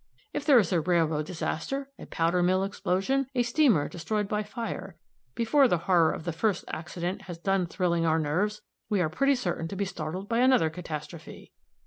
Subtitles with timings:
[0.33, 4.95] If there is a railroad disaster, a powder mill explosion, a steamer destroyed by fire,
[5.35, 9.35] before the horror of the first accident has done thrilling our nerves, we are pretty
[9.35, 11.53] certain to be startled by another catastrophe."